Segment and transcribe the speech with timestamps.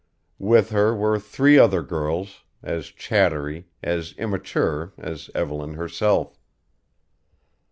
[0.39, 6.41] With her were three other girls, as chattery, as immature, as Evelyn herself.